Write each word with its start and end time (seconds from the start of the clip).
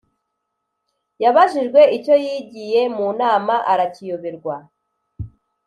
Yabajijwe 1.23 1.81
icyo 1.97 2.15
yigiye 2.25 2.81
mu 2.95 3.07
nama 3.21 3.55
arakiyoberwa 3.71 4.55